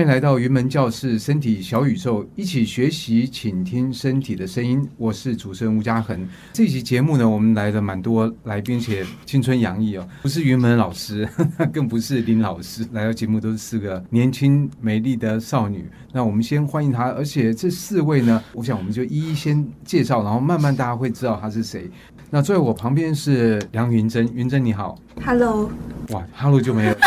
[0.00, 4.88] 欢迎来到云门教室身体小宇宙，一起学习，倾听身体的声音。
[4.96, 6.26] 我是主持人吴嘉恒。
[6.54, 11.28] 这期节目呢，我们来了蛮多来宾，且青春洋溢哦，不是云门老师，
[11.70, 15.84] 更不是林老师，来到节目都是四个年轻美丽的少女。
[16.14, 21.90] 那我们先欢迎她，而且这四位呢，我想我们就一一先介绍，然后慢慢大家会知道她是谁。
[22.30, 25.70] 那坐在我旁边是梁云珍，云珍你好，Hello，
[26.10, 26.94] 哇，Hello 就没有，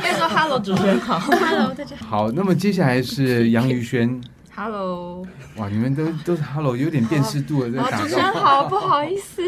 [0.00, 2.24] 可以说 Hello 主持人好， Hello 大家好。
[2.24, 4.20] 好，那么接下来是杨宇轩
[4.54, 5.24] ，Hello，
[5.56, 8.00] 哇，你们都都是 Hello，有点辨识度的在打。
[8.00, 9.42] 主持人好，不好意思，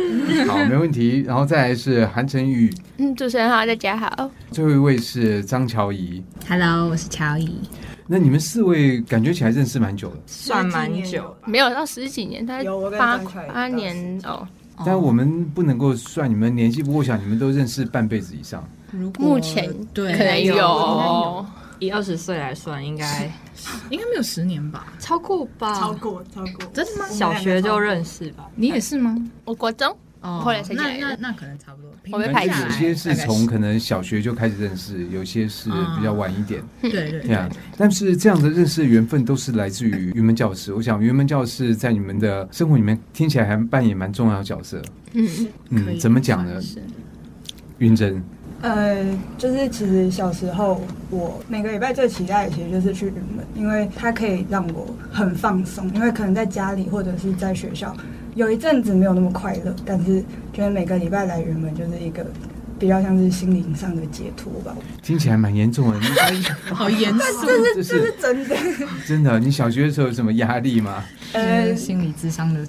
[0.45, 1.25] 好，没问题。
[1.27, 4.31] 然后再来是韩晨宇，嗯，主持人好，大家好。
[4.53, 7.61] 最后一位是张乔怡，Hello，我是乔怡。
[8.07, 12.65] 那你们四位感觉起来认识蛮久了，算蛮久，没有到十几年，大概
[12.97, 13.19] 八
[13.53, 14.47] 八年哦。
[14.85, 18.63] 但我们不能够算你们年纪不过小，你们都认识半辈子以上。
[19.19, 21.47] 目前对可能有，
[21.79, 23.31] 以二十岁来算，应该
[23.91, 24.87] 应该没有十年吧？
[24.99, 25.75] 超过吧？
[25.75, 27.07] 超过，超过，真的吗？
[27.11, 28.49] 小学就认识吧？
[28.55, 29.17] 你也是吗？
[29.45, 29.97] 我国中。
[30.23, 31.91] 哦，后来才那那那可能差不多。
[32.11, 36.63] 我们排有些是从可能小学就开始认识，有些是比较晚一点。
[36.81, 37.49] 对对对啊！
[37.77, 40.73] 但是这样的认识的缘分都是来自于云门教师。
[40.73, 44.81] 我想云门教师在你们的生活里面听起来还扮演蛮重要的角色。
[45.13, 45.29] 嗯
[45.71, 46.61] 嗯，怎么讲呢？
[47.79, 48.25] 云珍，
[48.63, 49.05] 呃，
[49.39, 55.89] 就是其实小时候我每个礼拜最期待的其实就是去云门，因为它可以让我很放松。
[55.95, 57.95] 因为可能在家里或者是在学校。
[58.35, 62.27] 有一阵子没有那么快乐，但是觉得每个礼拜来云门就是一个
[62.79, 64.77] 比较像是心灵上的解脱吧。
[65.03, 65.99] 听起来蛮严重的，
[66.75, 68.55] 好严肃， 这是这是真的。
[69.09, 71.03] 真的，你小学的时候有什么压力吗？
[71.37, 72.67] 呃，心理智商的。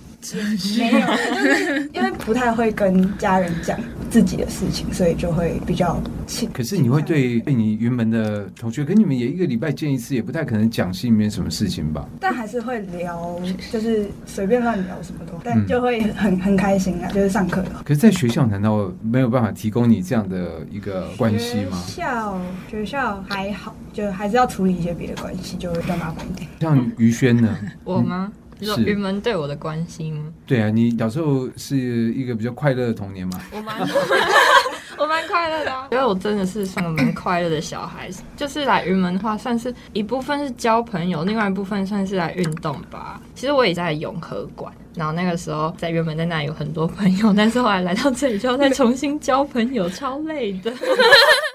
[0.75, 0.99] 没有，
[1.35, 3.79] 就是因为不太会跟家人讲
[4.09, 6.49] 自己的事情，所以就会比较轻。
[6.51, 12.05] 可是你会对对你云门的同学，跟你们也一个礼拜见一次，也不太可能讲心里面什么事情吧？
[12.19, 13.39] 但还是会聊，
[13.71, 17.63] 就是随便乱聊什么都，但就会很很开心啊，就是上课。
[17.85, 21.77] 可是，在学校难道没有办法提供你这样的一个关系吗？
[21.85, 26.49] 学校学校还好，就还是要处理一些别的关系，就会比较麻烦一点。
[26.59, 27.57] 像于轩呢？
[27.85, 28.29] 我吗？
[28.59, 30.33] 你说云门对我的关心吗？
[30.45, 31.77] 对啊，你小时候是
[32.13, 33.39] 一个比较快乐的童年嘛？
[33.51, 33.75] 我蛮，
[34.97, 38.09] 我蛮快乐的啊，因为我真的是算个蛮快乐的小孩。
[38.35, 43.21] 就是来云门的话，算是一部分是交朋友，另外一部分算是来运动吧。
[43.35, 50.71] 其实我也在永和馆，然后那个时候在原本在那里有很多朋友，但是后来来到这里就要再重新交朋友，超累的。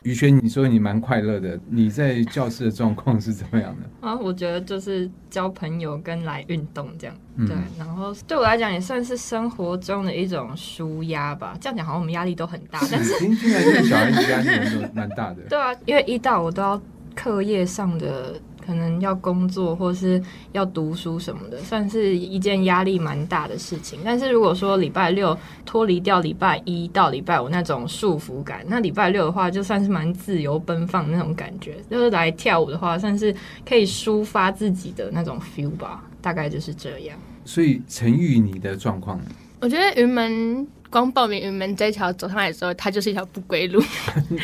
[0.05, 3.89] 于轩，你说你蛮快乐的，你在教室的状况是怎么样的？
[4.09, 7.57] 啊，我觉得就是交朋友跟来运动这样，嗯、对。
[7.79, 11.57] 然后对我来讲也算是生活中的一种舒压吧。
[11.61, 15.37] 这样讲好像我们压力都很大，但是听起来这个小孩子压力都蛮大的。
[15.49, 16.81] 对啊，因为一到我都要
[17.15, 18.41] 课业上的。
[18.65, 20.23] 可能要工作或是
[20.53, 23.99] 要读书什么的，算是一件压力蛮大的事情。
[24.05, 31.75] 但是如果说礼拜六脱离掉礼拜一到礼拜五那种束缚感，那礼拜六的话就算是蛮自由奔放的那种感觉。
[31.91, 33.35] 就是来跳舞的话，算是
[33.69, 37.19] 可以抒发自己的那种 feel 吧，大概就是这样。
[37.45, 39.21] 所以陈玉你的状况，
[39.59, 40.65] 我觉得云门。
[40.93, 43.83] 光报名云门这一条走上来的时候，它就是一条不归路。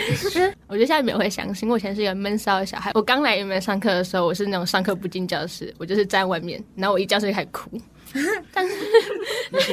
[0.67, 2.91] 我觉得现在没有会相信，我以前是一个闷骚的小孩。
[2.95, 7.71] 我刚来云门上课的时候，我是那种上课不进教室，我就是站外面，然后我一教室就开始哭。
[8.55, 8.75] 但是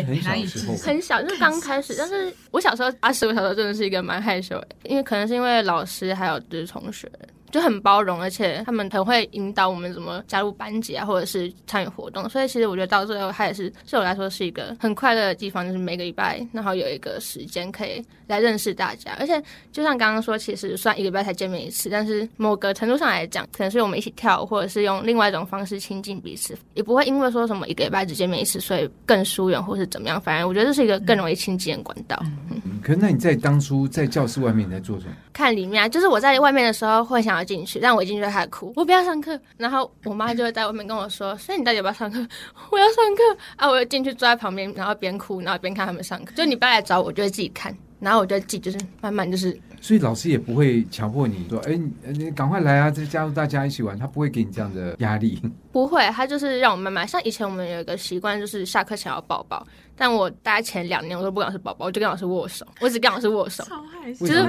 [0.04, 1.96] 很小时候，很小，就是刚开始。
[1.98, 7.10] 但是我小时候啊，十我小时候真的是一个蛮害羞的，因为可能是因为老师还有就是同学。
[7.52, 12.28] 就很包容，而且他们很会引导我们怎么加入班级啊，或者是参与活动。
[12.30, 19.16] 所以其实我觉得到最后，它也是对我来说是一个很快乐的地方，就是每个礼拜然后有一个时间可以来认识大家。
[19.20, 19.42] 而且
[19.72, 30.20] 就像刚刚说，其实算一个礼拜才见面一次，但是某个程度上来讲，可能是我们一起跳舞，或者是用另外一种方式亲近彼此，也不会因为说什么一个礼拜只见面一次，所以更疏远或是怎么样。
[30.20, 32.22] 反正我觉得这是一个更容易亲近的管道。
[32.50, 35.12] 嗯，可是那你在当初在教室外面你在做什么？
[35.32, 38.26] 看里面啊，就是我在外面的时候会想要进去，但我一进去。
[38.26, 39.40] 他哭，我不要上课。
[39.56, 42.18] 然后我妈就会在外面跟我说：“所以你到底要不要上课？”
[42.72, 43.70] 我要上课啊！
[43.70, 46.34] 我就进去坐在旁边，然后边哭，然后边看他们上课。
[46.36, 47.76] 就你不要来找我，我就会自己看。
[48.00, 49.58] 然后我就自己，就是慢慢就是。
[49.80, 55.40] 所以老师也不会强迫你说：“哎，你赶快来啊，再加入大家一起玩。”他不会给你这样的压力。
[55.72, 57.08] 不会，他就是让我慢慢。
[57.08, 59.66] 像以前我们有一个习惯，就是下课前要抱抱。
[59.98, 63.64] 但我大概前两年我都不敢是宝宝，我就跟老师握手，我只跟老师握手。
[63.64, 64.44] 超害羞，就是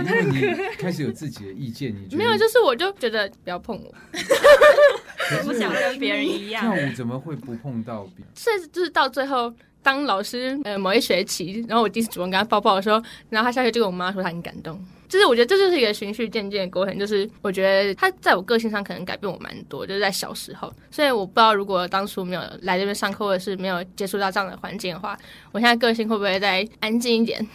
[0.78, 3.94] 开始有自己的意见，你没有，就是我就觉得不要碰我，
[5.38, 6.62] 我不想跟别人一样。
[6.62, 8.28] 跳舞怎么会不碰到别人？
[8.34, 9.52] 是就是到最后，
[9.82, 13.00] 当老师呃某一学期，然后我第一次主动跟他抱抱的时候，
[13.30, 14.84] 然后他下学就跟我妈说他很感动。
[15.08, 16.98] 就是我觉得这就是一个循序渐进的过程。
[16.98, 20.72] 就是我觉得他在我个性上可能改变我蛮多，就是在小时候。
[20.90, 25.18] 所以我不知道如果当初没有来这边上课，或者是没有接触到这样的环境的话，
[25.52, 27.46] 我现在个性会不会再安静一点？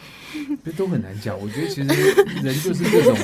[0.63, 1.37] 这都很难讲。
[1.39, 1.87] 我觉得其实
[2.41, 3.17] 人就是各种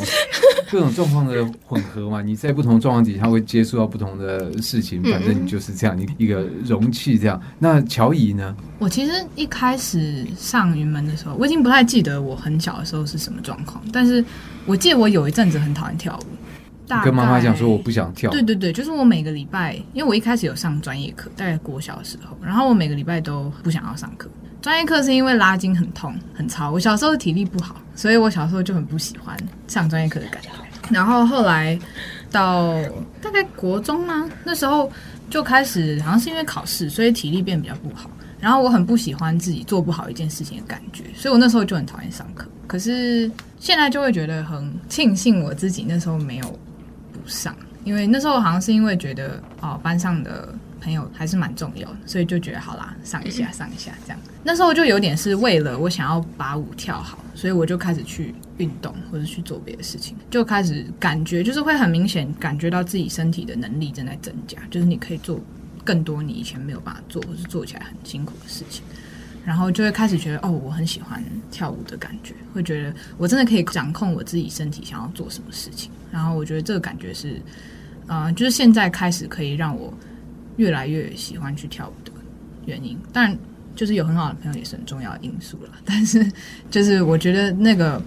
[0.69, 2.21] 各种状况的混合嘛。
[2.21, 7.41] 你在不同状况底下会接触到不同的事情，反正你就是这样，你一个容器这样。
[7.59, 8.55] 那乔怡呢？
[8.79, 14.16] 我其实一开始上云门的时候，我已经不太记得我很小的时候是什么状况，但是
[14.65, 16.25] 我记得我有一阵子很讨厌跳舞。
[17.03, 18.31] 跟妈妈讲说我不想跳。
[18.31, 24.29] 对对对，就是我每个礼拜，因为我一开始有上专业课，大概国小的时候，然后我每个礼拜都不想要上课。
[24.61, 29.37] 专业课是因为拉筋很痛很糙，我小时候体力不好，所以我小时候就很不喜欢
[29.67, 30.49] 上专业课的感觉。
[30.89, 31.77] 然后后来
[32.31, 32.73] 到
[33.21, 34.29] 大概国中吗？
[34.45, 34.89] 那时候
[35.29, 38.09] 就开始好像是因为考试，所以体力变比较不好。
[38.39, 42.47] 然后我很不喜欢自己做不好一件事情的感觉，所以我那时候就很讨厌上课。
[42.67, 46.59] 可是现在就会觉得很庆幸我自己那时候没有
[47.13, 47.19] 不。
[47.27, 47.53] 上，
[47.83, 50.47] 因为那时候好像是因为觉得哦，班上的
[50.79, 54.19] 朋友还是蛮重要，所以就觉得好啦，上一下上一下这样。
[54.45, 65.37] 那时候就有点是为了我想要把舞跳好，所以我就开始去运动或者去做别的事情，就开始感觉就是会很明显感觉到自己身体的能力正在增加，就是你可以做
[65.83, 68.83] 更多你以前没有办法做或是做起来很辛苦的事情。
[69.47, 75.89] 然后就会开始觉得，哦，我很喜欢跳舞的感觉，会觉得我真的可以掌控我自己身体想要做什么事情。
[76.11, 77.41] 然后我觉得这个感觉是，
[78.07, 79.93] 呃，就是现在开始可以让我
[80.57, 82.11] 越来越喜欢去跳舞的
[82.65, 82.99] 原因。
[83.13, 83.33] 但
[83.73, 85.71] 就是有很好的朋友也是很重要的因素了。
[85.85, 86.29] 但是
[86.69, 88.03] 就是我觉得那个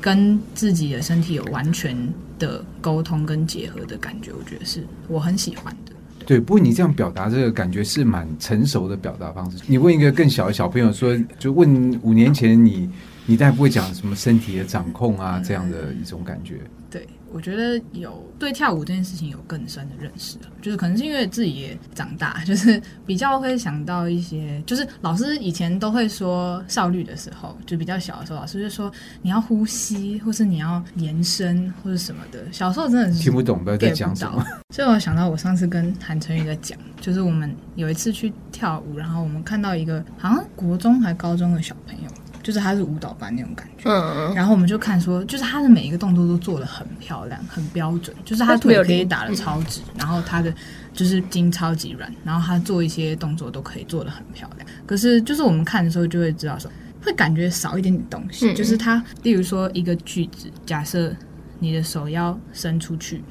[0.00, 1.96] 跟自己的身体有完全
[2.38, 5.92] 的沟通跟结合的感觉，我觉得是我很喜欢的。
[6.26, 9.58] 对，不过你这样表达这个感觉是蛮成熟的表达方式。
[9.66, 12.88] 你问一个更小的小朋友说，就问五年前你，
[13.26, 16.60] 你大概不会讲什么身体的掌控啊这样的一种感觉。
[16.90, 17.06] 对。
[17.32, 28.88] 我觉得有对跳舞这件事情有更深的认识，就是可能是因为自己也长大，就是比较会想到一些，就是老师以前都会说少律的时候，就比较小的时候，老师就说
[29.20, 32.38] 你要呼吸，或是你要延伸，或是什么的。
[32.52, 34.46] 小时候真的是听不懂，不知道在讲什么。
[34.70, 42.10] 所以我想到我上次跟韩晨宇在讲，就是我们有一次去跳舞，然后我们看到一个好像国中还高中的小朋友。
[42.44, 50.54] 就是他是舞蹈班那种感觉，嗯，然后我们就看说，就是他的每一个动作都做的很漂亮，很标准，就是他腿可以打的超直，然后他的
[50.92, 54.68] 就是筋超级软，然后他做一些动作都可以做的很漂亮。
[54.84, 56.70] 可是就是我们看的时候就会知道说，
[57.02, 61.16] 会感觉少一点点东西，就是他，例如说一个句子，假设
[61.58, 63.24] 你的手要伸出去，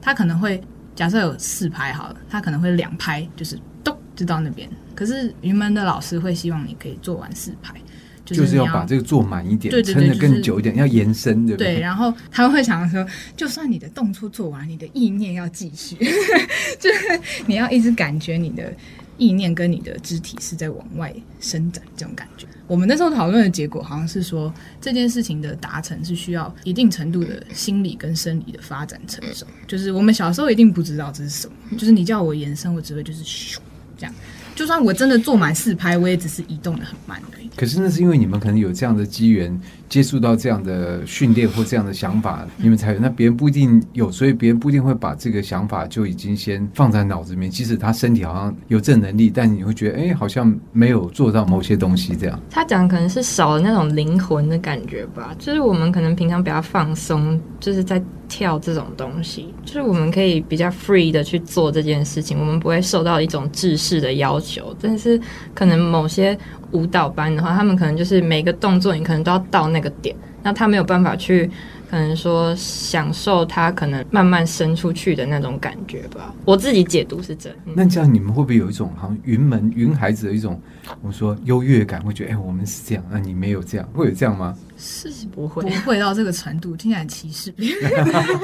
[0.00, 0.62] 他可能会
[0.94, 7.74] 假设有四拍好了，他可能会两拍就是咚就到那边，可是云门的老师会希望你可以做完四拍。
[8.24, 11.74] 就是要把这个做满一点，撑得更久一点，要延伸，对不对？
[11.74, 13.04] 对，然后他们会想说，
[13.36, 15.96] 就算你的动作做完，你的意念要继续，
[16.78, 18.72] 就是你要一直感觉你的
[19.18, 22.46] 意念跟你的肢体是在往外伸展，这种感觉。
[22.68, 29.44] 我们那时候讨论的结果好像是说，这件事情的达成是需要一定程度的心理跟生理的发展成熟。
[29.66, 33.58] 就是我们小时候一定不知道这是什么，就是你叫我延伸，我只会就是咻
[33.98, 34.14] 这样。
[34.54, 37.48] 就算我真的做满四拍，我也只是移动的很慢而已。
[37.56, 39.60] 可是那是因为你们可能有这样的机缘，
[39.92, 42.98] 接触到这样的训练或这样的想法，你们才有。
[42.98, 47.50] 那别人不一定有，所以别人不一定会把这个想法就已经先放在脑子里面。
[47.50, 52.40] 即使他身体好像有这能力，但你会觉得，哎，好像没有做到某些东西这样。
[52.48, 55.36] 他讲可能是少了那种灵魂的感觉吧。
[55.38, 64.74] 就是我们可能平常比较放松，就是在跳这种东西，就是我们可以比较 free 的去做这件事情，我们不会受到一种制式的要求。
[64.80, 65.20] 但是
[65.54, 66.38] 可能某些。
[66.72, 71.50] 舞蹈班的话，他们可能就是每个动作，你可能都要到那个点，那他没有办法去，
[71.90, 76.34] 可能说享受他可能慢慢伸出去的那种感觉吧。
[76.44, 77.58] 我自己解读是这样。
[77.74, 80.60] 那这样你们会不会有一种好像云门云孩子的一种，
[81.00, 84.56] 我们说优越感，会觉得哎、欸，我们是这样，那你没有这样，会有这样吗？
[84.78, 87.92] 是不会，不会到这个程度，听起来歧视别人。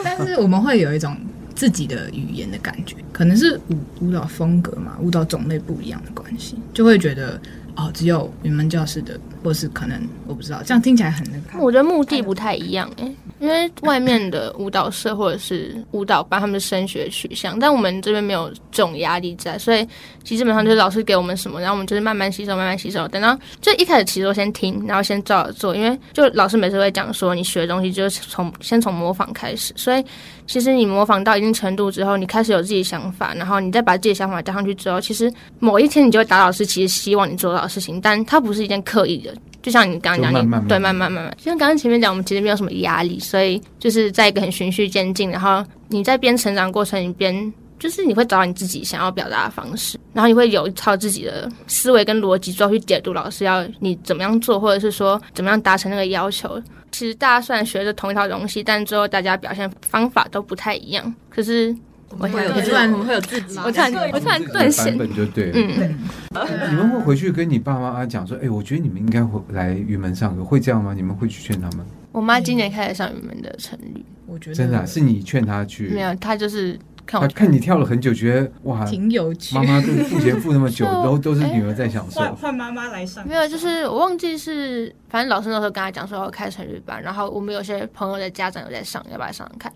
[0.04, 1.16] 但是我们会有一种
[1.54, 7.40] 自己的语言的感觉，可能是舞舞蹈风格嘛，舞蹈种类不一样的关系，就会觉得。
[7.78, 11.64] 哦，只有你们教室的，或是可能我不知道，这样听起来很那个。
[11.64, 13.08] 我觉得目的不太一样哎，
[13.38, 19.86] 因为外面的舞蹈社或者是舞蹈班，他们的升学取向，但我们这边没有这种压力在，所以
[20.24, 23.06] 其实基本上就是老师给我们什么，然后我们就是慢慢吸收，慢慢吸收。
[23.06, 30.04] 等到就一开始其实我先听，然后先照着做，因为就老师每次会讲说，你学的东西就是从先从模仿开始，所以
[30.48, 37.67] 其实你模仿到一定程度之后，你开始有自己想法，然后你再把自己的想法加上去之后，其实某一天你就会打老师其实希望你做到。
[37.68, 56.60] 事情，但它不是一件刻意的，就像你刚刚讲，你对慢慢慢慢，就像刚刚前面讲，我们其实没有什么压力，所以就是在一个很循序渐进，然后你在边成长过程里边，就是你会找到你自己想要表达的方式，然后你会有一套自己的思维跟逻辑，之后去解读老师要你怎么样做，或者是说怎么样达成那个要求。
[56.90, 61.14] 其实大家虽然学着同一套东西，但最后大家表现方法都不太一样。
[61.28, 61.76] 可是
[62.16, 62.36] 我突
[62.72, 65.52] 然，我们会有自己，我突然，我突然顿显，版本就对了。
[65.54, 70.94] 嗯，你们会回去跟你爸爸妈妈讲说，哎、欸，我觉得你们应该会来云门上课，会这样吗？
[70.94, 71.84] 你们会去劝他们？
[72.12, 76.78] 我妈今年开始上云门的成语，我觉得真的、啊、是你劝她去，没有，她就是。
[77.10, 79.54] 看，看你跳了很久，觉得哇，挺有趣。
[79.54, 82.20] 妈妈都付钱付那么久， 都都是女儿在享受。
[82.20, 89.72] 换换妈妈来上，没有，就是我忘记是，反正老师那时候跟他讲说要开成语班，然后我们有些朋友的家长有在上，要不要上看？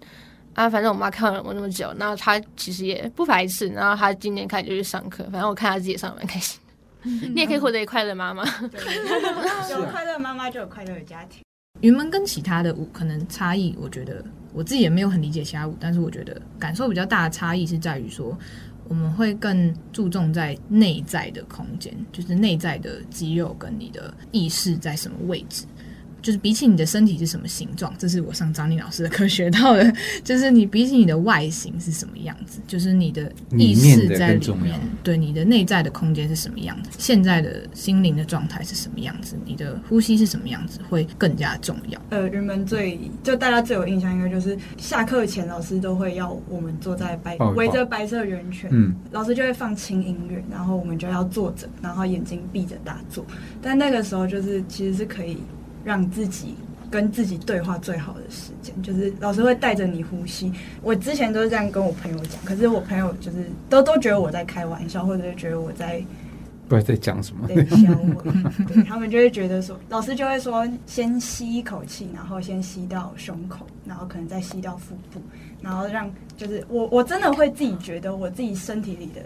[0.55, 7.29] 啊，反正我妈看了我那么久，然后她其实也不排斥，然后她今年开始就去上课，反正我看她自己上蛮开心的。
[7.29, 8.45] 你也可以获得一快乐妈妈，
[9.71, 11.43] 有快乐妈妈就有快乐的家庭。
[11.81, 18.39] 云门跟其他的舞可能差异，我觉得我自己也没有很理解其他舞，但是我觉得感受比较大的差异是在于说，
[18.89, 25.65] 我们会更注重在内在的空间，就是内在的肌肉跟你的意识在什么位置。
[26.23, 29.93] 就是比起你的身体是什么形状，这是我上张宁老师的课学到的。
[30.23, 42.01] 就是你比起你的外形是什么样子，就是你的意识在里面，对你的内在的空间是什么样子，现在的心灵的状态是什么样子，你的呼吸是什么样子，会更加重要。
[42.11, 53.27] 呃，人们最就大家最有印象，应该就是下课前老师都会要我们坐在白围着白色圆圈，嗯，老师就会放轻音乐，然后我们就要坐着，然后眼睛闭着打坐。
[53.61, 55.39] 但那个时候就是其实是可以。
[55.85, 56.55] 让自己
[56.91, 60.53] 跟自己对话最好的时间，就是老师会带着你呼吸。
[60.83, 66.05] 我之前都是这样跟我朋友讲，可是我朋友就是都都觉得我在开玩笑，或者是觉得我在
[66.69, 67.77] 不知道在讲什么，在笑
[68.15, 68.23] 我。
[68.67, 75.21] 对，他们就会觉得说，老师就会说，先吸一口气，然后先吸到胸口，然后可能再吸到腹部，
[75.61, 79.23] 然后让就是我我真的会自己觉得我自己身体里的。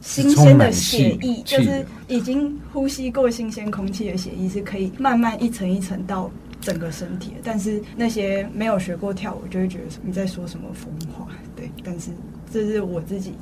[0.00, 6.30] 新鲜的血液，就是已经呼吸过新鲜空气的血液，是可以慢慢一层一层到
[6.60, 7.36] 整个身体的。
[7.44, 11.28] 但是那些没有学过跳舞，就会觉得你在说什么疯话。
[11.54, 12.10] 对，但是
[12.50, 13.34] 这是我自己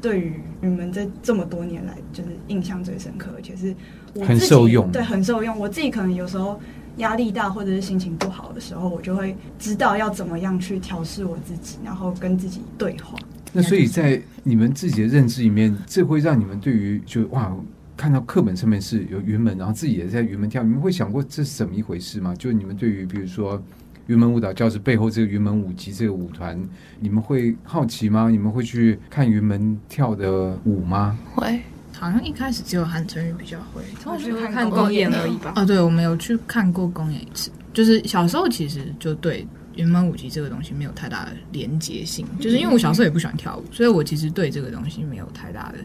[0.00, 3.74] 对于你们这这么多年来，就是印象最深刻，而且是
[4.14, 4.92] 我自己很受用。
[4.92, 5.58] 对，很受用。
[5.58, 6.60] 我自己可能有时候
[6.98, 13.18] 压力大或者是心情不好的时候，我就会知道要怎么样去调试我自己，然后跟自己对话。
[13.52, 17.54] 那所以在你们自己的认知里面，这会让你们对于就哇，
[17.96, 22.34] 看到课本上面是有云门，然后自己也在云门跳，你们会想过这是怎么一回事吗？
[22.38, 23.62] 就你们对于比如说
[24.06, 26.58] 云门舞蹈教室背后这个云门舞集这个舞团，
[26.98, 28.30] 你们会好奇吗？
[28.30, 31.18] 你们会去看云门跳的舞吗？
[31.34, 31.60] 会，
[31.92, 35.52] 好像一开始只有韩晨宇比较会，我去看公演而已吧。
[35.56, 39.46] 哦，对，我没有去看过公演一次，就是小时候其实就对。
[39.74, 45.78] 云门舞集这个东西没有太大的连结性，就是因为我小时候也不喜欢跳舞，所以我其实对这个东西没有太大的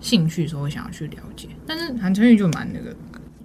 [0.00, 1.48] 兴趣，说我想要去了解。
[1.66, 2.94] 但是韩成宇就蛮那个，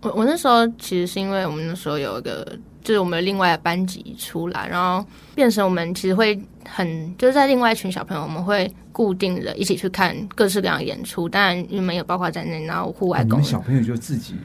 [0.01, 14.35] 我我那时候其实是因为我们那时候有一个，就是我们另外的班级出来，然后变成我们其实会很就是在另外一群小朋友，我们会固定的一起去看各式各样的演出，当然云门也包括在内，然后户外工、啊、小朋友就自己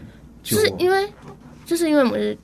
[0.43, 1.09] 就，就是因为
[1.67, 2.39] 就是因为我们是。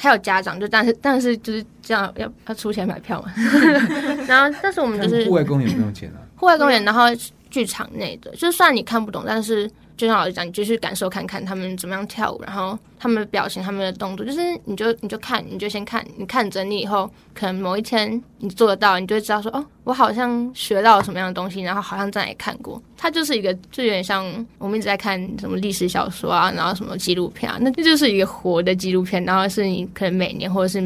[0.00, 3.32] 还有家长，就但是但是就是这样要要出钱买票嘛，
[4.28, 7.06] 然后但是我们就是户外公园不用钱啊，户外公园，然后
[7.50, 9.68] 剧场内的，就算你看不懂，但是。
[9.98, 22.80] 就像老师讲，你就去感受看看他们怎么样跳舞，然后他们的表情、他们的动作，就是你就你就看，你就先看，你看整理以后，可能某一天你做得到，你就会知道说，哦，我好像学到了什么样的东西，然后好像在哪里看过。
[22.96, 24.24] 它就是一个，就有点像
[24.58, 30.80] 我们一直在看什么历史小说啊，然后什么纪录片啊，那这就是一个活的纪录片，然后是你可能每年或者是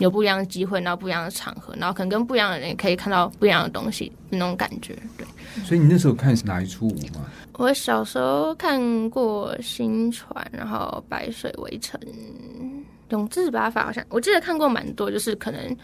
[0.00, 5.26] 有不一样的机会，然后不一样的场合，然后可能跟不一样的人也可以看到不一样的东西，那种感觉，对。
[5.64, 7.26] 所以你那时候看是哪一出舞吗？
[7.54, 12.00] 我小时候看过《新传》，然后《白水围城》、
[13.10, 15.10] 《永字八法》，好像我记得看过蛮多。
[15.10, 15.76] 就是可能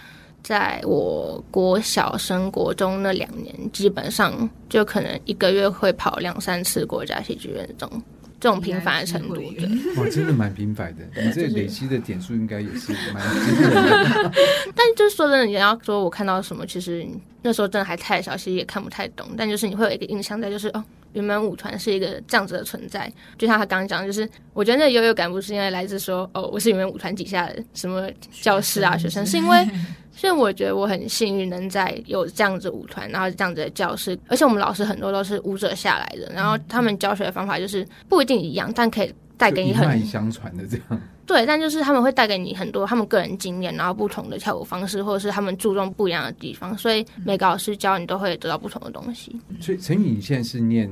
[0.42, 8.02] 在我国小升国中那两年，基本上就可能一个月会跑两三次国家戏剧院这种。
[8.46, 11.02] 这种频繁的程度，对，哇，真的蛮频繁的。
[11.20, 14.32] 你这累积的点数应该也是蛮惊人的。
[14.72, 17.04] 但就是说真的，你要说我看到什么，其实
[17.42, 19.30] 那时候真的还太小，其实也看不太懂。
[19.36, 20.84] 但就是你会有一个印象在，就是哦，
[21.16, 23.12] 云门舞团是一个这样子的存在。
[23.36, 28.08] 就像他刚刚讲，就是我觉得那个优越感不是因为来自说哦，我是云门舞团底下的什么
[28.40, 29.66] 教师啊学生，是因为。
[30.18, 41.00] 所以我觉得我很幸运能在有这样子舞团，然后这样子的教室，而且我们老师很多都是舞者下来的，然后他们教学的方法就是不一定一样，但可以带给你很一脉相传的这样。
[41.26, 49.38] 对，但就是他们会带给你很多他们个人经验，然后不同的跳舞方式，或者是他们注重不一样的地方，所以每个老师教你都会得到不同的东西。
[49.60, 50.88] 所以陈宇，你现在是念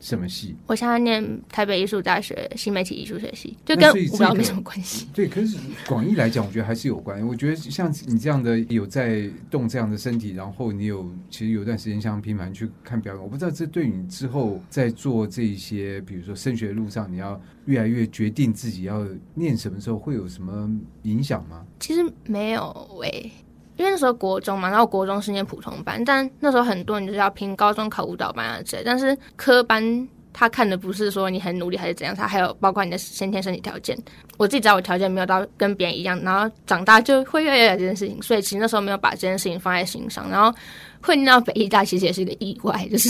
[0.00, 0.56] 什么系？
[0.66, 5.06] 我现在念台北艺术大学新媒体艺术学系，就跟舞蹈没什么关系。
[5.14, 7.24] 对，可是广义来讲，我觉得还是有关系。
[7.24, 19.75] 我觉得像你这样的有在动这样的身体，然后你有其实有段时间像频繁去看表演，我不知道这对你之后在做这一些，比如说升学路上，你要越来越决定自己要念什么。
[19.80, 20.68] 时候会有什么
[21.02, 21.64] 影响吗？
[21.80, 22.62] 其实没有
[23.02, 23.32] 诶、欸，
[23.76, 28.82] 因为那时候国中嘛，然后国中是念普通班，但那时候很多人就是要拼高中考舞蹈班啊之类。
[28.84, 33.96] 但是科班他看的不是说你很努力还是怎样，他还有包括你的先天身体条件。
[34.36, 40.28] 我自己知道我条件没有到跟别人一样，然后长大就会越来越这件事情，所以其实那时候没有把这件事情放在心上。
[40.30, 40.54] 然后
[41.02, 43.08] 会念到北艺大其实也是一个意外，就是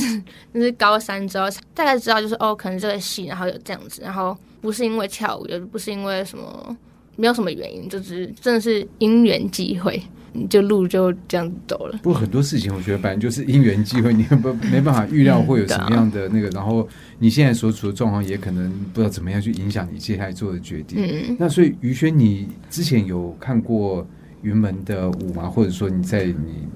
[0.54, 4.36] 就是高三之后大概知道就是哦，可能这个戏然后有这样子，然后。
[4.60, 6.76] 不是因为跳舞，也不是因为什么，
[7.16, 11.98] 没有什么原因，就只是真的是因缘际会，你就路就这样子走了。
[12.02, 16.86] 不过很多事情，我觉得反正就是因缘际会，你不没办法预料会有什么样的那个，然后
[17.18, 20.98] 你现在所处的状况也可能不知道怎么样去影响你接下来做的决定。
[21.00, 24.06] 嗯，那所以于轩，你之前有看过
[24.42, 25.48] 云门的舞吗？
[25.48, 26.66] 或者说你在你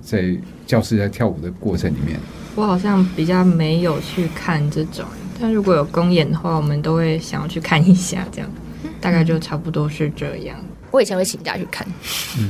[0.00, 2.18] 在教室在跳舞的过程里面，
[2.56, 5.04] 我好像比较没有去看这种。
[5.40, 8.50] 但如果有公演的话，我们都会想要去看一下，这样
[9.00, 10.56] 大概就差不多是这样。
[10.90, 11.86] 我以前会请假去看。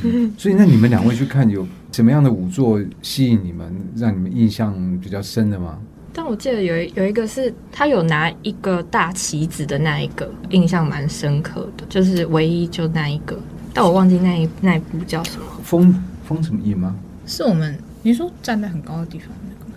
[0.04, 5.78] 嗯，所以那你们两位去看有什么样的舞作吸引你们，让你们印象比较深的吗？
[6.12, 13.38] 但我记得有有一个是他有拿一个大旗子的那一个，印象蛮深刻的，就是唯一就那一个，
[13.74, 15.46] 但我忘记那一那一部叫什么。
[15.62, 16.96] 风风什么音吗？
[17.26, 19.28] 是我们你说站在很高的地方。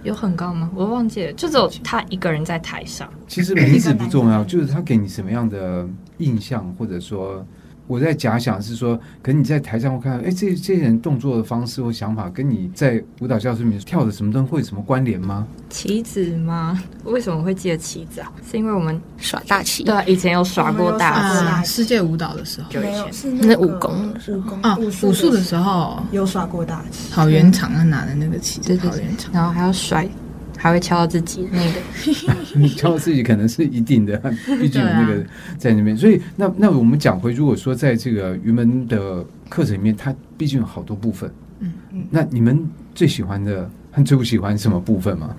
[0.04, 0.70] 有很高吗？
[0.76, 3.12] 我忘记了，就只有他一个人在台上。
[3.28, 7.46] 其实名字不重要，就是他给你什么样的印象，或者说。
[7.92, 15.46] 我在假想是说，可能你在台上会看到，哎，这这些人动作的方式或想法，跟你在舞蹈教室里面跳的什么东西会有什么关联吗？
[15.70, 16.82] 棋子吗？
[17.04, 18.32] 为什么会记得棋子啊？
[18.50, 23.92] 是因为我们耍大旗，对，以前有耍过大旗，啊，世界舞蹈的时候，没有，是那武功。
[24.30, 24.62] 武功。
[24.62, 30.08] 啊，武术的时候有耍过大旗，跑圆场啊，拿的那个旗子，跑圆场，然后还要甩。
[30.62, 34.16] 还会敲到自己那个， 敲到自己可能是一定的，
[34.62, 35.26] 毕竟有那个
[35.58, 35.98] 在那边。
[35.98, 41.32] 所以那那我们讲回，如果说在这个云门的课程里面，它毕竟有好多部分。
[41.62, 45.36] 嗯嗯，那你们最喜欢的和最不喜欢什么部分吗？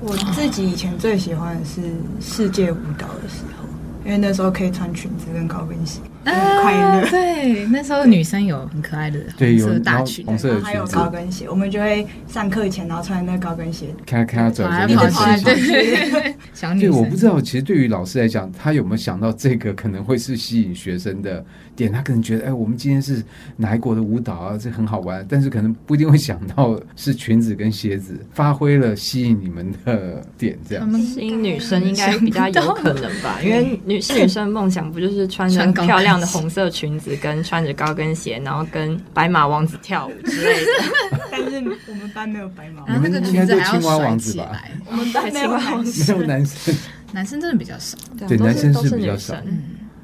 [0.00, 1.82] 我自己以前最喜欢的是
[2.18, 3.68] 世界舞蹈的时候。
[4.04, 7.08] 因为那时候可以穿裙子跟高跟鞋，很快乐。
[7.10, 11.48] 对，那时候女生有很可爱的红色大裙，红色的裙子，还有高跟鞋。
[11.48, 16.34] 我们就会上课前，然后穿那高跟鞋，看看他走，一直跑，对对对。
[16.52, 21.42] 想，对，我不知道，其实对于老师来讲，他有没有想到这个可能会是吸引学生的
[21.74, 21.90] 点？
[21.90, 23.22] 他可能觉得，哎，我们今天是
[23.56, 25.24] 哪一国的舞蹈啊，这很好玩。
[25.26, 31.00] 但是可能不一定会想到是裙子跟鞋子发挥了吸引你们的点，这样。
[31.00, 33.93] 吸引女生应该比较有可能吧，因为女。
[34.00, 40.70] 是女生梦想不就是穿着漂亮的红色裙子，跟穿着高跟鞋，然后跟白马王子跳舞之类的？
[41.30, 41.56] 但是
[41.88, 44.70] 我们班没有白马王子，那个裙子还要甩起来。
[44.90, 46.74] 我们班没有王子，没有男生，
[47.12, 47.96] 男生真的比较少。
[48.26, 49.34] 对，男生是比较少。
[49.44, 49.62] 嗯，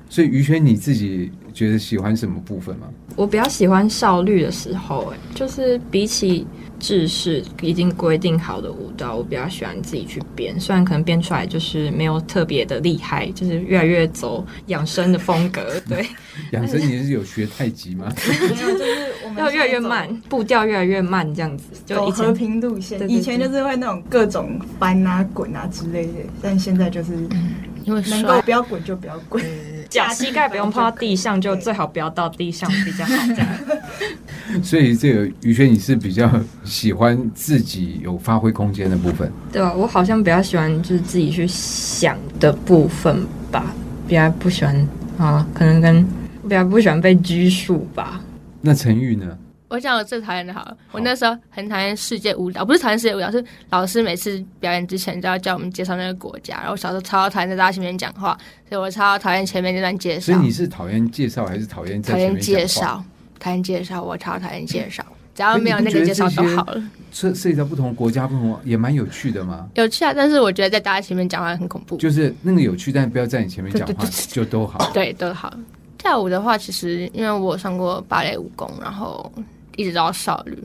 [0.08, 2.86] 所以于轩你自己觉得喜欢什么部分吗？
[3.16, 6.46] 我比较喜欢少律的时候，哎，就是比起。
[6.80, 10.58] 制式已经规定好的舞蹈，我比较喜欢自己去编。
[10.58, 15.60] 虽然可能编出来就是没有特别的厉害，就是越来越走养生的风格。
[15.86, 16.06] 对，
[16.52, 18.10] 养生你是有学太极吗？
[18.26, 21.64] 没有，就是我们要越来越慢，步调越来越慢，这样子。
[21.84, 27.12] 就以前和平路线，以前就是会那种各种翻啊、滚啊之类的，但现在就是
[27.84, 29.44] 因为能够不要滚就不要滚。
[29.90, 33.12] 脚膝盖不用碰到地上，就最好不要到地上比较好。
[33.28, 33.48] 这样。
[34.62, 36.30] 所以这个于轩，你是比较
[36.64, 39.72] 喜欢自己有发挥空间的部分，对吧？
[39.74, 43.74] 我好像比较喜欢就是自己去想的部分吧，
[44.08, 46.04] 比较不喜欢啊，可能跟
[46.44, 48.20] 比较不喜欢被拘束吧。
[48.60, 49.36] 那陈玉呢？
[49.70, 58.36] 我讲我最讨厌的好了，我那时候很讨厌世界舞蹈，不是讨厌世界舞蹈，是老师每次表演之前都要叫我们介绍那个国家，然后我小时候超讨厌在大家前面讲话，
[58.68, 60.32] 所以我超讨厌前面那段介绍。
[60.32, 62.58] 所以你是讨厌介绍还是讨厌在前面讲话？
[62.58, 63.04] 讨厌介绍，
[63.38, 65.04] 讨厌介绍，我超讨厌介绍，
[65.36, 66.82] 只要没有那个介绍就好了。
[67.12, 69.68] 涉涉及到不同国家不同，也蛮有趣的嘛。
[69.74, 71.96] 有趣啊，但是我觉得在大家前面讲话很恐怖。
[71.96, 74.90] 就是那个有趣，但不要在你前面讲话，就都好。
[74.92, 75.56] 对，都好。
[75.96, 79.30] 跳舞的话，其实因为我上过芭蕾舞功，然后。
[79.80, 80.56] 一直到少女，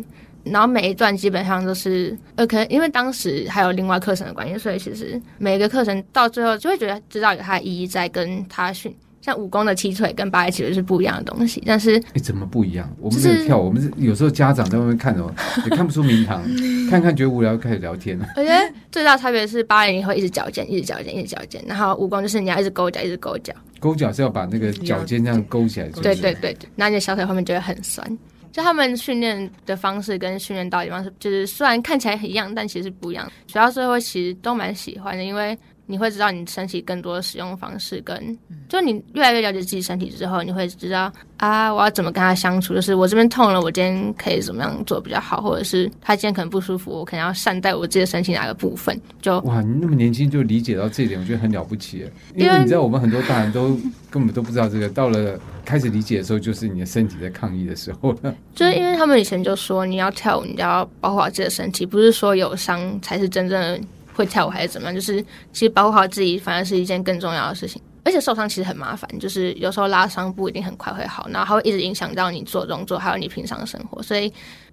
[0.43, 8.93] 然后每一段基本上都是呃，可能因为当时还有另外课程的关系，所以其实每个课程到最后就会觉得知道有它的意义在，跟他训。
[9.21, 12.87] 像武功的七腿跟芭蕾其实是不一样的东西，但是哎，怎么不一样？
[12.99, 16.43] 我们在跳，我们是有时候家长在外面看哦，也看不出名堂，
[16.91, 18.27] 看看觉得无聊，开始聊天了。
[18.35, 23.51] 我觉得最大差别是芭蕾你会一直脚尖，一直脚尖，一直脚尖，然后武功就是你要一直勾脚，一直勾脚。
[23.79, 28.07] 勾脚是要把那个脚尖这样勾起来，对对对对，那你的小腿后面就会很酸。
[28.55, 33.29] 就他们训练的方式跟训练到底方式，就是虽然看起来很一样，但其实不一样。
[33.47, 35.57] 学校社会其实都蛮喜欢的，因为。
[35.87, 42.73] 你会知道你身体更多的使用方式，跟就你越来越了解自己身体之后，你会知道啊，我要怎么跟他相处。
[42.73, 48.99] 就是我这边痛了，我今天可以怎么样做比较好，或者是他今天可能不舒服，我可能要善待我自己的身体哪个部分。
[49.21, 52.05] 就哇，你那么年轻就理解到这一点，我觉得很了不起。
[52.35, 53.77] 因为你知道，我们很多大人都
[54.09, 58.33] 根本都不知道这个，到了开始理解的时候，就是你的身体在抗议的时候了。
[58.55, 63.79] 就是因为他们以前就说，你要跳舞，你就要保护好自己的身体，不是说有伤才是真正的。
[64.15, 64.95] 会跳舞还是怎么样？
[64.95, 67.81] 就是其实保护好自己，反而是一件更重要的事情。
[68.03, 74.01] 而且受伤其实很麻烦，就是有时候拉伤不一定很快会好，然后还会一直影响到你做动作，还有你平常的生活。
[74.01, 74.31] 所以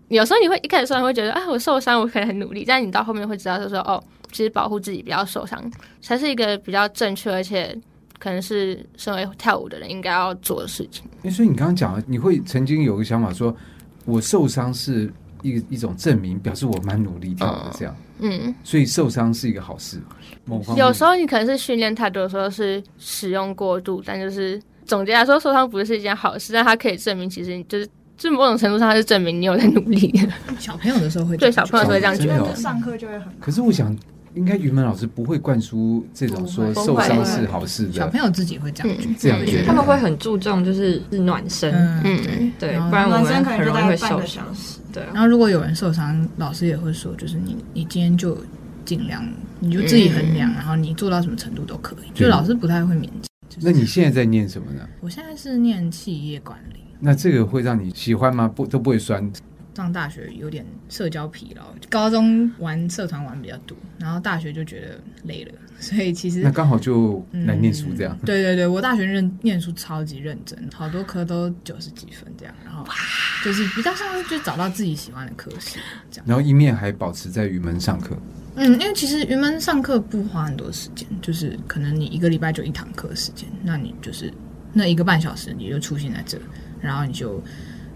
[0.09, 5.59] 有时候你会一开始虽然会觉得啊，我受伤，我可能很努力，但你到后面会知道，就是说哦，其实保护自己不要受伤，
[6.03, 7.75] 才是一个比较正确，而且
[8.19, 11.05] 可能是身为跳舞的人应该要做的事情。
[11.31, 13.57] 所以你刚刚讲，你会曾经有个想法说，
[14.05, 17.97] 我受伤是一一种证明，表示我蛮努力跳的这样。
[17.99, 18.12] 嗯，
[18.65, 19.99] 所以受伤是一个好事。
[20.77, 30.13] 有时候你可能是训练太多的时候是使用过度，但就是总结来说，受伤不是一件好事，但它可以证明，其实就是就某种程度上，它是证明你有在努力。
[30.59, 33.33] 小朋友的时候会对小朋友会这样觉得，上课就会很。
[33.41, 33.97] 可是我想，
[34.35, 37.93] 应该云门老师不会灌输这种说受伤是好事的。
[37.93, 44.45] 小朋友自己会这样觉得，这样觉得他们会很注重就是暖身，嗯，对，不然我们很容易会受伤。
[44.93, 48.37] 对，然后如果有人受伤，老师也会说，就是你你今天就
[48.85, 49.27] 尽量，
[49.61, 52.11] 你就自己衡量，然后你做到什么程度都可以。
[52.15, 53.23] 就老师不太会勉强。
[53.61, 54.87] 那你现在在念什么呢？
[55.01, 56.81] 我现在是念企业管理。
[57.01, 58.47] 那这个会让你喜欢吗？
[58.49, 59.31] 不，都不会酸。
[59.75, 68.15] 上大学有点社交疲劳，高中玩社团玩比较多，然后大学就觉得累了，所以其实那刚好就来念书这样。
[68.21, 72.87] 嗯、对对对，我大学认念书超级认真，好多科都九十几分这样，然后
[73.43, 75.79] 就是比较像是就找到自己喜欢的科系
[76.11, 76.27] 这样。
[76.29, 78.17] 然后一面还保持在云门上课。
[78.57, 84.31] 嗯，因为其实云门上课不花很多时间，就是可能你一个礼拜就一堂课时间，那你就是
[84.75, 86.39] 那一个半小时你就出现在这，
[86.79, 87.43] 然后你就。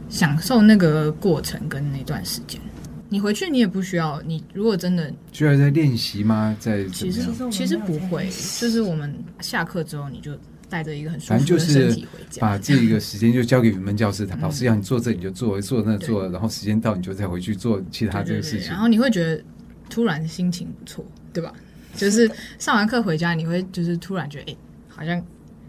[0.08, 2.60] 享受那个过程跟那段时间，
[3.08, 4.20] 你回去你也不需要。
[4.22, 6.56] 你如果真的需要在练习吗？
[6.60, 8.26] 在其实其实不会，
[8.60, 10.32] 就是我们下课之后你就
[10.68, 18.70] 带着一个很舒服的身体回家，把这一个时间就交给云门教室， 老师让你做这你就做，做那做，然后时间到你就再回去做其他这个事情。
[18.70, 19.42] 然后你会觉得
[19.90, 21.52] 突然心情不错，对吧？
[21.96, 24.56] 就是上完课回家，你会就是突然觉得哎，
[24.88, 25.20] 好像。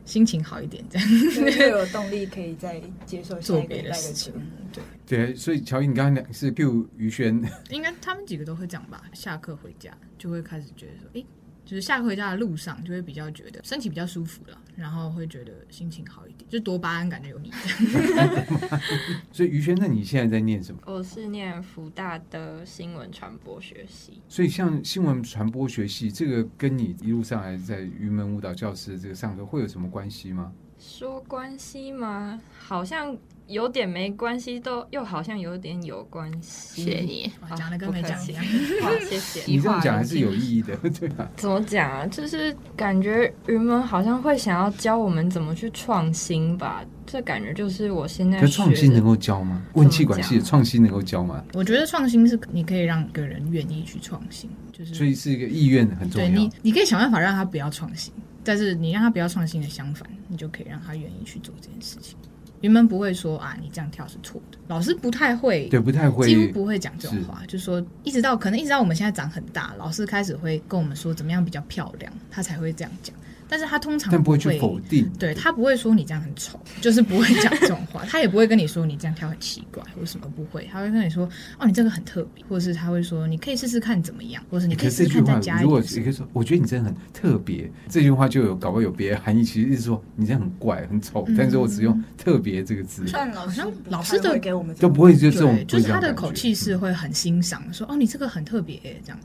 [0.07, 1.07] 心情好一点，这样
[1.51, 4.31] 就有动力可以再接受下一个礼拜的事。
[4.71, 4.83] 对
[5.27, 9.03] 对，所以乔颖刚刚讲是 Q 于轩，应该他们几个都会讲吧？
[9.13, 11.25] 下课回家就会开始觉得说，哎、欸。
[11.67, 17.51] 就是下课回家的路上，就会比较觉得身体比较舒服了，然后会觉得心情好一点，就多巴胺感觉有你。
[19.33, 20.79] 所以于轩，那你现在在念什么？
[20.87, 24.21] 我是念福大的新闻传播学系。
[24.29, 30.53] 所以像新闻传播学系这个，跟你一路上来在云门舞蹈教室这个上课会有什么关系吗？
[30.79, 32.41] 说关系吗？
[32.57, 33.17] 好像。
[33.47, 36.83] 有点没关系，都又好像有点有关系。
[36.83, 38.43] 谢谢你，讲的跟没讲一样。
[38.83, 39.41] 好，谢谢。
[39.45, 41.29] 你这样讲还是有意义的， 对吧？
[41.37, 42.05] 怎么讲啊？
[42.07, 46.83] 就是感觉云门好像会想要教我们怎么去创新吧？
[47.05, 48.41] 这感觉就是我现在。
[48.41, 49.65] 可创新能够教吗？
[49.73, 51.43] 问气管系的创新能够教吗？
[51.53, 56.27] 我觉得创新是你可以让个人愿意去创新，就是所以是一个意愿很重要。
[56.27, 62.17] 对你，你可以想办法让他不要创新，但是你让他不要创新的相反，你就可以让他愿意去做这件事情。
[62.61, 64.57] 云门不会说啊，你这样跳是错的。
[64.67, 67.39] 老师不太会，对，不太会，几乎不会讲这种话。
[67.41, 73.15] 是就是说，一直到可能一直到我们现在长很大，老师开始会跟我们说怎么样比较漂亮，他才会这样讲。
[73.49, 78.03] 但是他通常不会，但不会去否定，对，他不会说你这样很丑， 就是不会讲这种话。
[78.05, 80.67] 他也不会跟你说你这样跳很奇怪或者什么，不会。
[80.71, 85.63] 他会跟你说哦，你这个很特别，或者是他会说你可以试试看怎么样，或者是你可以试试看再加一。
[85.63, 89.43] 如果你可以说，我觉得你真的很特别，这句话就有搞不好有别的含义。
[89.43, 93.07] 其实是说你这样很怪很丑，但是我只用特别这个字。
[93.07, 99.19] 算好像老师的给我们就不会就这种，就是他的口气是会很欣赏，说哦你这个很特别这样，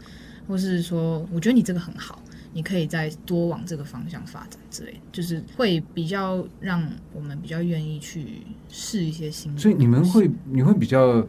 [0.47, 2.22] 或是说我觉得你这个很好。
[2.53, 9.61] 你可以再多往这个方向发展之类的，就是会比较让我们比较愿意去试一些新的。
[9.61, 11.27] 所以你们会，你会比较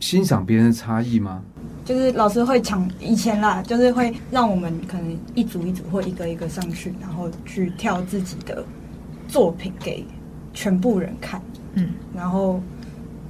[0.00, 1.42] 欣赏别人的差异吗？
[1.84, 8.64] 就是老师会抢以前啦，就是会让我们可能一组一组或一个一个上去，然后去跳自己的
[9.26, 10.04] 作品给
[10.52, 11.40] 全部人看。
[11.74, 12.60] 嗯，然后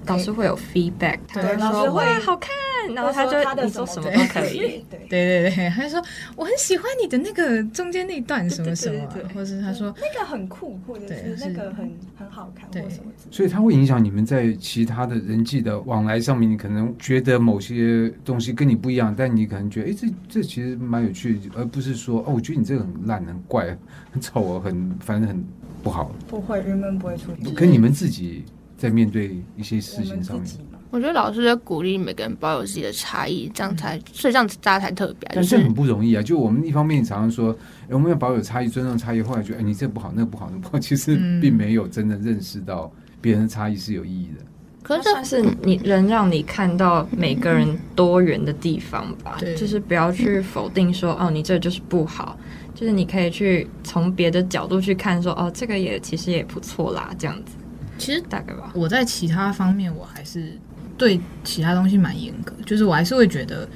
[0.06, 2.50] 老师会有 feedback，对，老师会好看。
[2.94, 6.02] 然后他就他的你说什么都可以，对对对对，他就说
[6.36, 13.10] 我很喜欢你的那个中间那段什么什么，或是他说那个很酷，或者是那个很很好看，或什么。
[13.30, 23.76] 所以他会影响你们在其他的人际的往来上面，你可能觉得某些东西跟你不一样，但你可能觉得哎，这这其实蛮有趣的，而不是说哦，我觉得你这个很烂、很怪、
[24.10, 25.44] 很丑哦，很反正很
[25.82, 26.14] 不好。
[26.28, 27.54] 不会，人们不会出现。
[27.54, 28.44] 跟你们自己
[28.76, 30.46] 在面对一些事情上面。
[30.90, 35.30] 我觉得老师在鼓励每个人保有自己的差异，这样才所以这样子大家才特别。
[35.34, 36.22] 但是很不容易啊！
[36.22, 37.54] 就我们一方面常常说，
[37.90, 44.44] 我们要保有差异，尊重差异，后来觉得哎，你这不好，那不好，那不好，其实并没有真的认识到别人的差异是有意义的。
[44.82, 52.38] 可是算是你人让你看到每个人多元的地方吧，对，就是不要去否定说哦，你这就是不好，
[52.74, 57.52] 就是你可以去从别的角度去看说哦，这个也其实也不错啦，这样子。
[57.98, 60.58] 其实大概吧，我在其他方面我还是。
[60.98, 63.66] 对其他东西蛮严格，就是我还是会觉得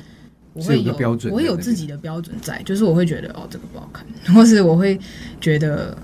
[0.52, 4.04] 我会有，标准，我会有自己的标准在，就是我会觉得哦，这个不好看，
[4.34, 4.98] 或是我会
[5.40, 5.96] 觉得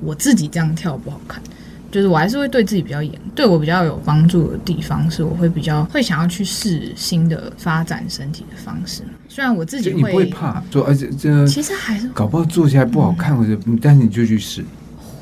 [0.00, 1.42] 我自己这样跳不好看，
[1.90, 3.12] 就是我还是会对自己比较严。
[3.34, 9.02] 对我比较有帮助的地方是，我会比较会想要去试新的发展身体的方式。
[9.28, 14.64] 虽然我自己会，你不会怕做，而且这其实还是搞不好做起来不好看，或者但是你就去试。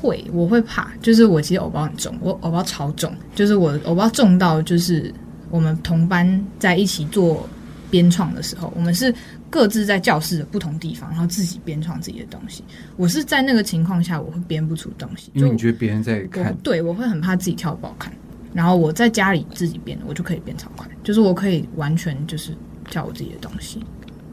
[0.01, 5.13] 会，我会怕，就是我其实偶包很重，我偶包超重，就是我偶包重到就是。
[5.49, 7.47] 我们同班在一起做
[7.89, 9.13] 编创的时候，我们是
[9.49, 12.63] 各自在教室的不同地方，然后自己编创自己的东西。
[12.97, 16.55] 我是在那个情况下，我会编不出东西，因为你觉得别人在看。
[16.63, 18.13] 对，我会很怕自己跳不好看。
[18.51, 22.51] 然后我在家里自己编，我就可以编超快，就是我可以完全就是
[22.89, 23.79] 跳我自己的东西。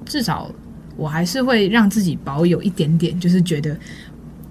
[0.07, 0.51] 至少
[0.97, 3.77] 我还是会让自己保有一点点，就是觉得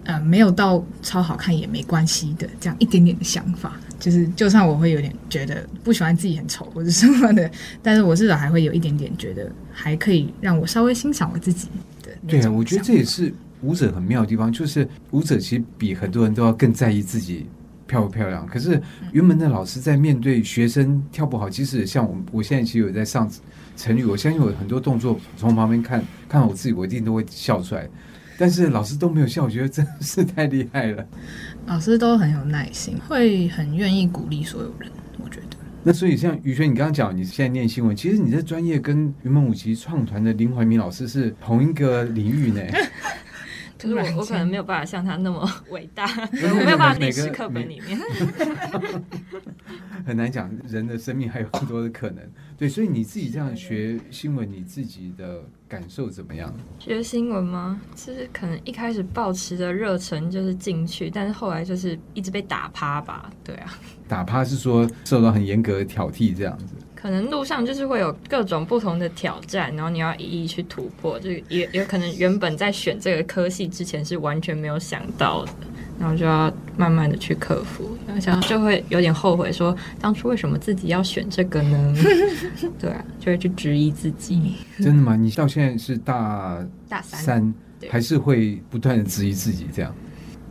[0.04, 3.80] 呃没有到超好看也没关系的这样一点点的想法。
[4.06, 7.50] 就是，就算我会有点觉得不喜欢自己很丑或者什么的，
[7.82, 11.68] 但是我至少还会有一点点觉得还可以让我稍微欣赏我自己
[12.04, 12.12] 的。
[12.28, 17.48] 对啊，我觉得这也是舞者很妙的地方，就是舞者其实比很多人都要更在意自己
[17.88, 18.46] 漂不漂亮。
[18.46, 18.80] 可是
[19.12, 23.28] 原本的老师在面对学生跳不好，即使像我，我现在其实有在上
[23.76, 27.90] 成语，我相信我很多动作从旁边看看到我自己，我一定都会笑出来。
[28.38, 31.08] 但是老师都没有笑，我觉得真是太厉害了。
[31.68, 34.90] 老师都很有耐心，会很愿意鼓励所有人。
[35.24, 35.58] 我觉得。
[35.84, 42.62] 那所以像于轩，你刚刚讲你现在念新闻，其实你的专业跟云梦舞集创团的林怀民老师是同一个领域呢。
[43.78, 48.00] 可是我我可能没有办法像他那么 伟大， 我没有办法历史课本里面。
[50.06, 52.24] 很难讲，人的生命还有很多的可能。
[52.58, 56.54] 对，所以你自己这样学新闻，你自己的感受怎么样？
[56.80, 57.82] 学新闻吗？
[57.96, 63.32] 就是可能一开始抱持的热忱就是进去，但是后来就是一直被打趴吧。
[63.44, 63.74] 对啊，
[64.08, 66.76] 打趴是说受到很严格的挑剔这样子。
[67.06, 71.20] 可能路上就是会有各种不同的挑战，然后你要一一去突破。
[71.20, 75.52] 就也有可能原本在选这个科系之前是完全没有想到的，
[76.00, 77.96] 然后就要慢慢的去克服。
[78.08, 81.96] 然后想就会有点后悔，说当初为什么自己要选这个呢？
[82.82, 84.56] 对啊，就会去质疑自己。
[84.80, 85.16] 真的吗？
[85.16, 86.58] 你到现在是大
[86.90, 87.54] 大三，三
[87.88, 89.94] 还是会不断的质疑自己这样？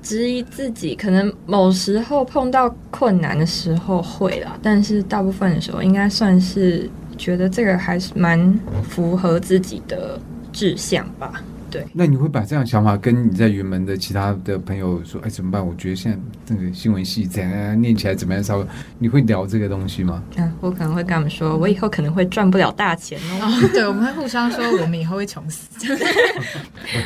[0.04, 10.20] 质疑自己，可能某时候碰到困难的时候会啦，但是大部分的时候应该算是觉得这个还是蛮符合自己的
[10.52, 11.42] 志向吧。
[11.74, 15.20] 对，那你会把这样想法跟你在云门的其他的朋友说？
[15.22, 15.66] 哎，怎么办？
[15.66, 18.40] 我觉得现在这个新闻系怎样念起来怎么样？
[18.40, 20.22] 稍微你会聊这个东西吗？
[20.36, 23.40] 嗯，我可能会跟他们说，我以后可能会赚不了大钱哦。
[23.42, 25.68] 哦 对，我们会互相说，我们以后会穷死。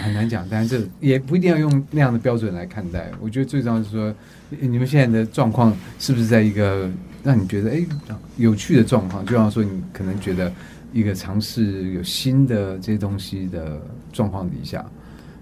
[0.03, 3.11] 很难讲，但是这也不一定要用那样的标准来看待。
[3.23, 4.15] 我觉得最重要是说，
[4.51, 6.91] 你们现在的状况是不是在一个
[7.25, 7.83] 让你觉得哎
[8.37, 9.25] 有趣的状况？
[9.25, 10.53] 就像说，你可能觉得。
[10.91, 13.79] 一个尝试有新的这些东西的
[14.13, 14.85] 状况底下，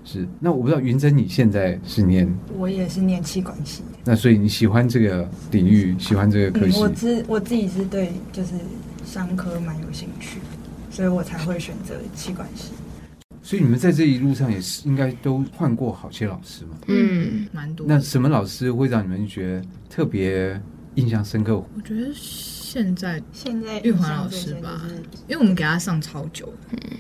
[0.05, 6.79] 是那我不知道云珍你现在是念，我也是念气管系，那所以你喜欢这个领域，喜欢这个科系？
[6.79, 8.55] 嗯、我自我自己是对就是
[9.05, 10.39] 商科蛮有兴趣，
[10.91, 12.73] 所以我才会选择气管系。
[13.43, 16.77] 所以你们在这一路上也是应该都换过好些老师嘛？
[16.89, 17.87] 嗯，蛮多。
[17.89, 20.61] 那什么老师会让你们觉得特别
[20.97, 21.57] 印象深刻？
[21.57, 22.13] 我觉得。
[22.77, 24.83] 现在现在玉环老师吧，
[25.27, 26.53] 因为我们给他上超久，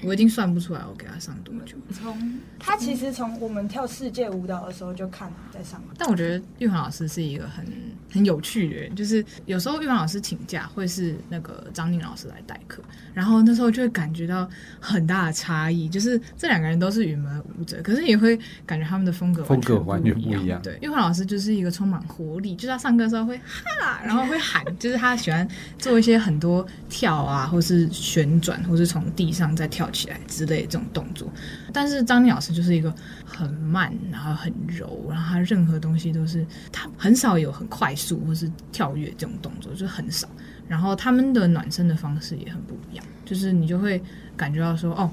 [0.02, 1.76] 我已经算不出来我给他上多久。
[1.92, 7.66] 从他其实从我们跳世界舞蹈的时候就看在上，但我觉得玉环老师是一个很
[8.10, 14.48] 很有趣的人，就是有时候玉环老师请假，会是那个张宁老师来代课，然后那时候就会感觉到
[14.80, 20.62] 很大的差异，就是这两个人都是云门舞者，可是也会感觉他们的风格风格完全不一样。
[20.62, 25.46] 对，玉环老师就是一个充满活力，就是他上课的时候会哈，然后会喊，就是他喜欢
[25.79, 31.31] 做一些很多跳啊，或是旋转，或是从地上再跳起来之类的这种动作。
[31.72, 32.92] 但是张宁老师就是一个
[33.24, 40.29] 很慢，然后很柔，然后他任何东西都是他很少有很快速或是跳跃这种动作，就很少。
[40.68, 44.02] 然后他们的暖身的方式也很不一样，就是你就会
[44.37, 45.09] 感觉到说，哦，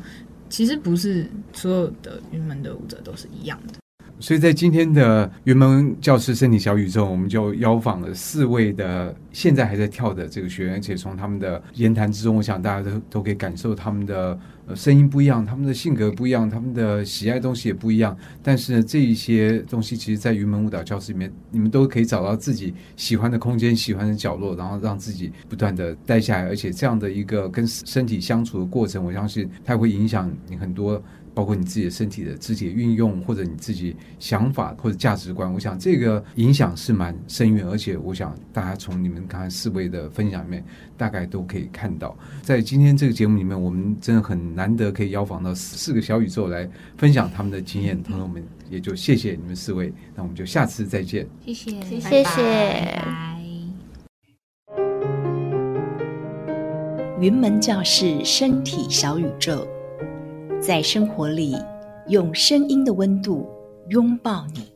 [0.50, 3.83] 其实不是所有的云门的舞者都是一样的。
[4.20, 14.40] 所以在今天的云门教室身体小宇宙，我们就邀访了四位的现在还在跳的这个学员，而且从他们的言谈之中，我想大家都都可以感受他们的
[14.76, 18.16] 声音不一样，他们的性格不一样，他们的喜爱东西也不一样。
[18.42, 26.48] 但是呢，这一些东西，其实，在云门舞蹈教室里面，你们都可以找到自己喜欢的空间、喜欢的角落，然后让自己不断的待下来。
[26.48, 31.04] 而且这样的一个跟身体相处的过程，我相信它会影响你很多。
[31.34, 40.64] 包括你自己的身体的肢体的运用，或者你自己想法或者价值观，我想这个影响是蛮深远，而且我想大家从你们刚才四位的分享里面，
[40.98, 53.02] 大概都可以看到，在今天这个节目里面，我们真的很难得可以邀访到四个小宇宙来分享他们的经验，同时我们也就谢谢你们四位，那我们就下次再见，谢谢，谢谢，谢谢。
[57.22, 59.66] 云门教室身体小宇宙。
[60.66, 61.58] 在生活里，
[62.08, 63.46] 用声音的温度
[63.90, 64.73] 拥抱你。